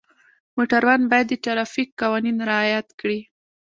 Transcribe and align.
موټروان 0.55 1.01
باید 1.11 1.27
د 1.29 1.33
ټرافیک 1.43 1.89
قوانین 2.01 2.37
رعایت 2.49 2.87
کړي. 2.99 3.19